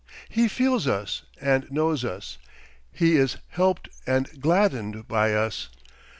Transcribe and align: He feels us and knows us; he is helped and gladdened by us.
He 0.29 0.47
feels 0.47 0.87
us 0.87 1.21
and 1.39 1.69
knows 1.71 2.03
us; 2.03 2.39
he 2.91 3.17
is 3.17 3.37
helped 3.49 3.87
and 4.07 4.41
gladdened 4.41 5.07
by 5.07 5.35
us. 5.35 5.69